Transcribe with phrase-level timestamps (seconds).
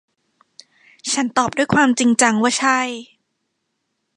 [1.13, 2.79] ฉันตอบด้วยความจริงจังว่า ใช่